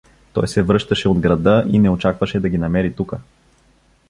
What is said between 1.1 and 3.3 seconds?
града и не очакваше да ги намери тука.